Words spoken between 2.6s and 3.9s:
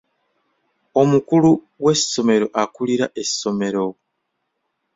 akulira essomero.